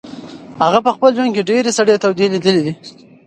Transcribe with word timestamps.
هغه 0.63 0.79
په 0.85 0.91
خپل 0.95 1.09
ژوند 1.17 1.31
کې 1.35 1.47
ډېرې 1.49 1.71
سړې 1.77 1.95
تودې 2.03 2.25
لیدلې 2.33 2.61
دي. 2.65 2.73